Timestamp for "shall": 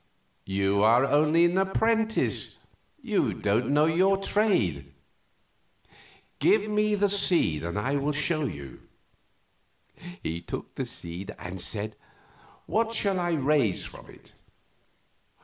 12.95-13.19